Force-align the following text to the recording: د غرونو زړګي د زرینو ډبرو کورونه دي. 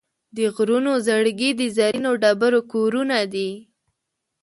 د 0.35 0.37
غرونو 0.55 0.91
زړګي 1.05 1.49
د 1.59 1.61
زرینو 1.75 2.11
ډبرو 2.21 2.59
کورونه 2.71 3.17
دي. 3.33 3.51